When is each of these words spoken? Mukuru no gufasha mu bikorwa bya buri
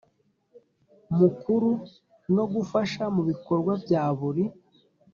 Mukuru 1.17 1.69
no 2.35 2.43
gufasha 2.53 3.03
mu 3.15 3.21
bikorwa 3.29 3.71
bya 3.83 4.03
buri 4.19 4.43